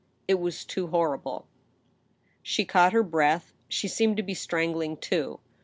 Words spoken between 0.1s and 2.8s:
It was too horrible. She